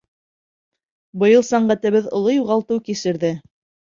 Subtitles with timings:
[1.23, 3.33] Быйыл сәнғәтебеҙ оло юғалтыу кисерҙе.